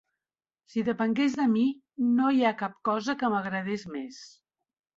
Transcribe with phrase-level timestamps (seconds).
[0.71, 1.67] Si depengués de mi,
[2.21, 4.21] no hi ha cap cosa que m'agradés més.